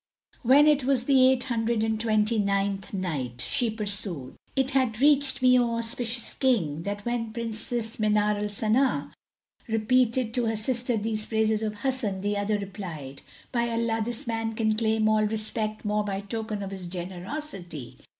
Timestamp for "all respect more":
15.07-16.03